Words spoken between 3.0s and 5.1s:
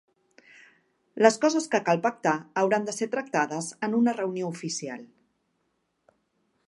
ser tractades en una reunió oficial.